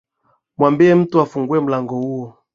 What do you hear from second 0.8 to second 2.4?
mtu afungue mlango huo